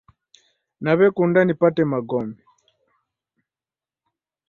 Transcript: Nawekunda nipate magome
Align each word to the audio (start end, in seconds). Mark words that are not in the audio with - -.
Nawekunda 0.83 1.39
nipate 1.43 1.83
magome 1.91 2.35